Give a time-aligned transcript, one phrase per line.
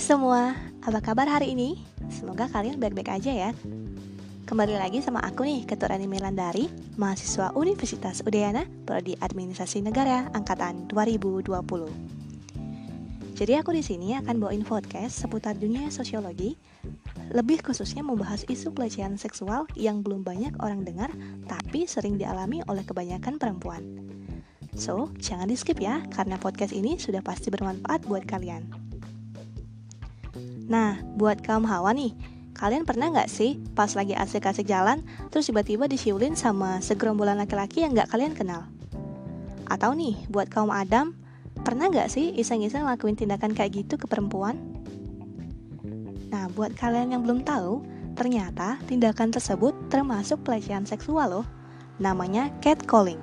[0.00, 1.76] semua, apa kabar hari ini?
[2.08, 3.50] Semoga kalian baik-baik aja ya.
[4.48, 10.88] Kembali lagi sama aku nih, Ketua Rani Melandari, mahasiswa Universitas Udayana, Prodi Administrasi Negara Angkatan
[10.88, 11.52] 2020.
[13.36, 16.56] Jadi aku di sini akan bawain podcast seputar dunia sosiologi,
[17.36, 21.12] lebih khususnya membahas isu pelecehan seksual yang belum banyak orang dengar,
[21.44, 23.84] tapi sering dialami oleh kebanyakan perempuan.
[24.72, 28.79] So, jangan di skip ya, karena podcast ini sudah pasti bermanfaat buat kalian.
[30.70, 32.14] Nah, buat kaum hawa nih,
[32.54, 35.02] kalian pernah nggak sih pas lagi asik-asik jalan,
[35.34, 38.70] terus tiba-tiba disiulin sama segerombolan laki-laki yang nggak kalian kenal?
[39.66, 41.18] Atau nih, buat kaum Adam,
[41.66, 44.62] pernah nggak sih iseng-iseng lakuin tindakan kayak gitu ke perempuan?
[46.30, 47.82] Nah, buat kalian yang belum tahu,
[48.14, 51.46] ternyata tindakan tersebut termasuk pelecehan seksual loh.
[51.98, 53.18] Namanya catcalling.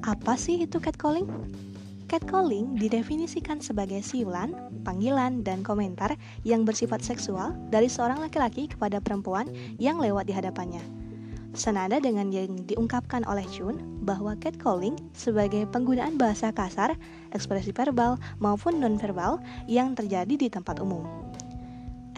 [0.00, 1.28] Apa sih itu catcalling?
[2.12, 4.52] Catcalling didefinisikan sebagai siulan,
[4.84, 6.12] panggilan, dan komentar
[6.44, 9.48] yang bersifat seksual dari seorang laki-laki kepada perempuan
[9.80, 10.84] yang lewat di hadapannya.
[11.56, 17.00] Senada dengan yang diungkapkan oleh Chun bahwa catcalling sebagai penggunaan bahasa kasar,
[17.32, 21.08] ekspresi verbal maupun nonverbal yang terjadi di tempat umum.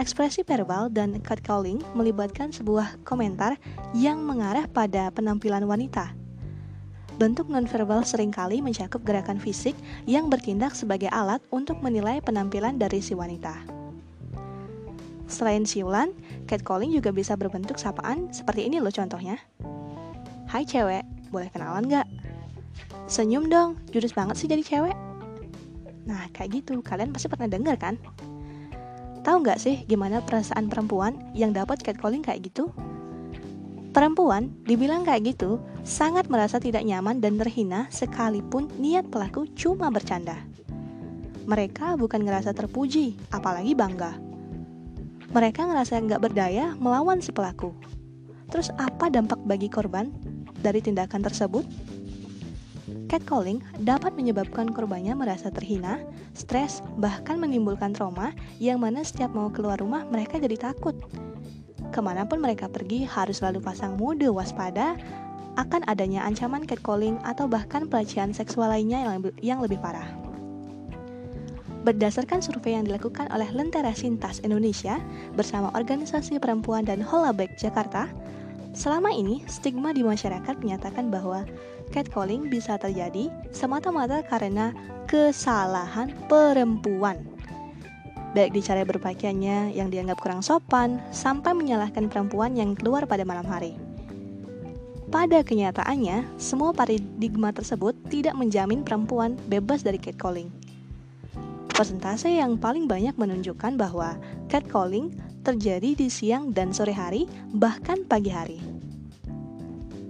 [0.02, 3.54] Ekspresi verbal dan catcalling melibatkan sebuah komentar
[3.94, 6.23] yang mengarah pada penampilan wanita
[7.14, 12.98] Bentuk nonverbal sering kali mencakup gerakan fisik yang bertindak sebagai alat untuk menilai penampilan dari
[12.98, 13.54] si wanita.
[15.30, 16.10] Selain siulan,
[16.50, 19.38] catcalling juga bisa berbentuk sapaan seperti ini loh contohnya.
[20.50, 22.06] Hai cewek, boleh kenalan gak?
[23.06, 24.96] Senyum dong, jurus banget sih jadi cewek.
[26.10, 27.94] Nah, kayak gitu, kalian pasti pernah dengar kan?
[29.24, 32.74] Tahu nggak sih gimana perasaan perempuan yang dapat catcalling kayak gitu?
[33.94, 40.40] Perempuan dibilang kayak gitu sangat merasa tidak nyaman dan terhina sekalipun niat pelaku cuma bercanda.
[41.44, 44.16] Mereka bukan ngerasa terpuji, apalagi bangga.
[45.36, 47.76] Mereka ngerasa nggak berdaya melawan si pelaku.
[48.48, 50.08] Terus apa dampak bagi korban
[50.64, 51.68] dari tindakan tersebut?
[53.12, 56.00] Catcalling dapat menyebabkan korbannya merasa terhina,
[56.32, 60.96] stres, bahkan menimbulkan trauma yang mana setiap mau keluar rumah mereka jadi takut
[61.94, 64.98] ke mana pun mereka pergi harus selalu pasang mode waspada
[65.54, 70.06] akan adanya ancaman catcalling atau bahkan pelecehan seksual lainnya yang lebih, yang lebih parah.
[71.84, 74.96] Berdasarkan survei yang dilakukan oleh Lentera Sintas Indonesia
[75.36, 78.08] bersama Organisasi Perempuan dan Holabek Jakarta,
[78.72, 81.44] selama ini stigma di masyarakat menyatakan bahwa
[81.92, 84.72] catcalling bisa terjadi semata-mata karena
[85.04, 87.34] kesalahan perempuan
[88.34, 93.46] baik di cara berpakaiannya yang dianggap kurang sopan, sampai menyalahkan perempuan yang keluar pada malam
[93.46, 93.83] hari.
[95.14, 100.50] Pada kenyataannya, semua paradigma tersebut tidak menjamin perempuan bebas dari catcalling.
[101.70, 104.18] Persentase yang paling banyak menunjukkan bahwa
[104.50, 105.14] catcalling
[105.46, 108.58] terjadi di siang dan sore hari, bahkan pagi hari.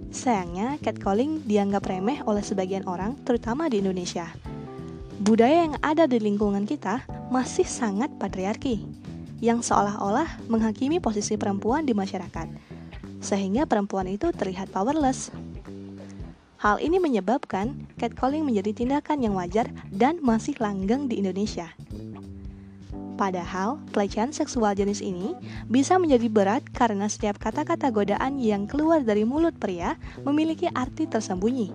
[0.09, 4.25] Sayangnya, catcalling dianggap remeh oleh sebagian orang, terutama di Indonesia.
[5.21, 8.81] Budaya yang ada di lingkungan kita masih sangat patriarki,
[9.37, 12.73] yang seolah-olah menghakimi posisi perempuan di masyarakat,
[13.25, 15.33] sehingga perempuan itu terlihat powerless.
[16.61, 21.73] Hal ini menyebabkan catcalling menjadi tindakan yang wajar dan masih langgeng di Indonesia.
[23.15, 25.33] Padahal, pelecehan seksual jenis ini
[25.71, 29.95] bisa menjadi berat karena setiap kata-kata godaan yang keluar dari mulut pria
[30.27, 31.71] memiliki arti tersembunyi.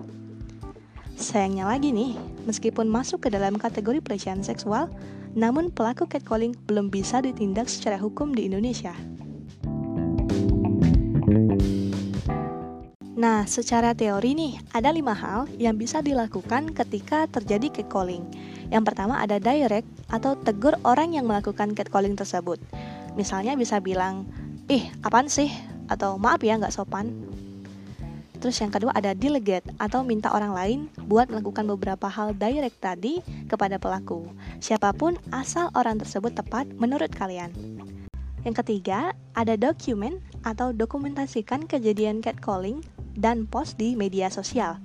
[1.17, 4.89] Sayangnya lagi nih, meskipun masuk ke dalam kategori pelecehan seksual,
[5.33, 8.93] namun pelaku catcalling belum bisa ditindak secara hukum di Indonesia.
[13.21, 18.25] Nah, secara teori nih, ada lima hal yang bisa dilakukan ketika terjadi catcalling.
[18.73, 22.57] Yang pertama ada direct atau tegur orang yang melakukan catcalling tersebut.
[23.13, 24.25] Misalnya bisa bilang,
[24.71, 25.53] ih apaan sih?
[25.85, 27.11] Atau maaf ya nggak sopan.
[28.41, 33.21] Terus yang kedua ada delegate atau minta orang lain buat melakukan beberapa hal direct tadi
[33.45, 34.25] kepada pelaku.
[34.57, 37.53] Siapa pun asal orang tersebut tepat menurut kalian.
[38.41, 42.81] Yang ketiga, ada dokumen atau dokumentasikan kejadian catcalling
[43.13, 44.81] dan post di media sosial.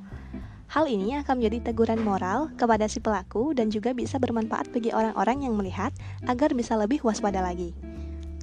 [0.67, 5.47] Hal ini akan menjadi teguran moral kepada si pelaku dan juga bisa bermanfaat bagi orang-orang
[5.47, 5.95] yang melihat
[6.29, 7.73] agar bisa lebih waspada lagi.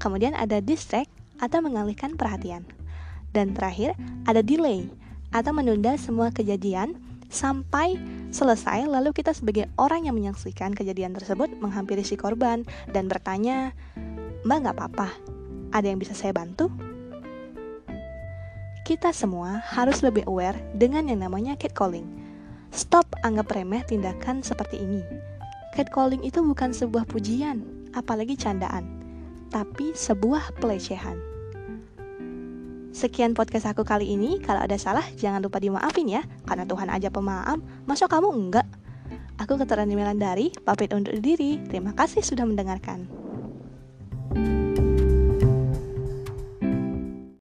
[0.01, 2.65] Kemudian ada distract atau mengalihkan perhatian.
[3.35, 3.93] Dan terakhir,
[4.25, 4.89] ada delay
[5.29, 6.97] atau menunda semua kejadian
[7.33, 7.97] sampai
[8.29, 12.61] selesai lalu kita sebagai orang yang menyaksikan kejadian tersebut menghampiri si korban
[12.93, 13.73] dan bertanya
[14.43, 15.07] mbak nggak apa-apa
[15.73, 16.69] ada yang bisa saya bantu
[18.83, 22.07] kita semua harus lebih aware dengan yang namanya catcalling
[22.71, 25.03] stop anggap remeh tindakan seperti ini
[25.73, 27.65] catcalling itu bukan sebuah pujian,
[27.97, 28.85] apalagi candaan,
[29.49, 31.17] tapi sebuah pelecehan.
[32.93, 34.37] Sekian podcast aku kali ini.
[34.37, 37.57] Kalau ada salah, jangan lupa dimaafin ya, karena Tuhan aja pemaaf.
[37.89, 38.69] Masa kamu enggak?
[39.41, 41.57] Aku Keturunan dari pamit undur diri.
[41.65, 43.22] Terima kasih sudah mendengarkan.
[44.35, 44.62] you